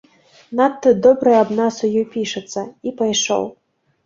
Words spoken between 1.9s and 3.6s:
ёй пішацца, і пайшоў.